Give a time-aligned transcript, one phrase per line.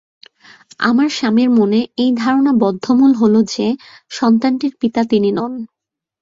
[0.79, 3.65] আমার স্বামীর মনে এই ধারণা বদ্ধমূল হল যে
[4.11, 5.53] সন্তানটির পিতা তিনি নন।